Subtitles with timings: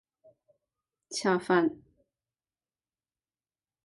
[1.11, 1.83] 恰饭